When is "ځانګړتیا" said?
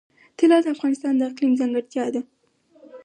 1.59-2.05